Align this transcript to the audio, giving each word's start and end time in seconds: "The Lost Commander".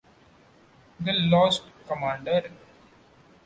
"The 0.99 1.13
Lost 1.13 1.61
Commander". 1.87 2.49